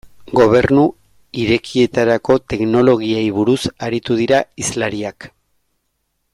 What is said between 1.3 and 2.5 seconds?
Irekietarako